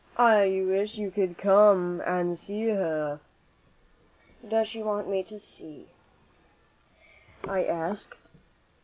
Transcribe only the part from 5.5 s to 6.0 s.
me?'